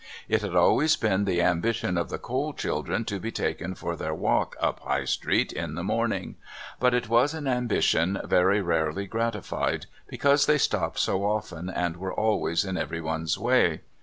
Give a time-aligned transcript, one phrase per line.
[0.27, 4.15] It had always been the ambition of the Cole children to be taken for their
[4.15, 6.37] walk up High Street in the morning;
[6.79, 12.15] but it was an ambition very rarely gratified, because they stopped so often and were
[12.19, 13.81] always in everyone's way.